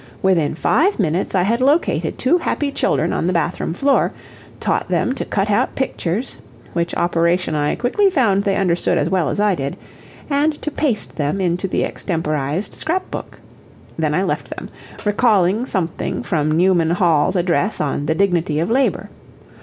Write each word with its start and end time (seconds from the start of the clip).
Within 0.23 0.55
five 0.55 0.97
minutes 0.99 1.35
I 1.35 1.43
had 1.43 1.61
located 1.61 2.17
two 2.17 2.39
happy 2.39 2.71
children 2.71 3.13
on 3.13 3.27
the 3.27 3.33
bath 3.33 3.59
room 3.59 3.71
floor, 3.71 4.11
taught 4.59 4.89
them 4.89 5.13
to 5.13 5.23
cut 5.23 5.51
out 5.51 5.75
pictures 5.75 6.39
(which 6.73 6.95
operation 6.95 7.53
I 7.53 7.75
quickly 7.75 8.09
found 8.09 8.43
they 8.43 8.55
understood 8.55 8.97
as 8.97 9.11
well 9.11 9.29
as 9.29 9.39
I 9.39 9.53
did) 9.53 9.77
and 10.27 10.59
to 10.63 10.71
paste 10.71 11.17
them 11.17 11.39
into 11.39 11.67
the 11.67 11.83
extemporized 11.85 12.73
scrap 12.73 13.11
book. 13.11 13.39
Then 13.95 14.15
I 14.15 14.23
left 14.23 14.49
them, 14.49 14.69
recalling 15.05 15.67
something 15.67 16.23
from 16.23 16.49
Newman 16.51 16.89
Hall's 16.89 17.35
address 17.35 17.79
on 17.79 18.07
"The 18.07 18.15
Dignity 18.15 18.59
of 18.59 18.71
Labor." 18.71 19.11